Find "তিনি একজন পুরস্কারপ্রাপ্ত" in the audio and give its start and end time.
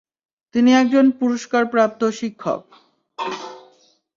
0.55-2.01